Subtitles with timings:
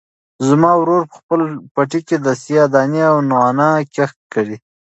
[0.47, 1.41] زما ورور په خپل
[1.73, 4.57] پټي کې د سیاه دانې او نعناع کښت کړی.